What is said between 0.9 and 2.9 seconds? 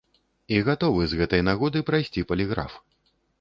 з гэтай нагоды прайсці паліграф.